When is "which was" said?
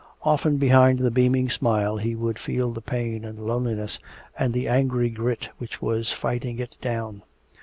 5.59-6.11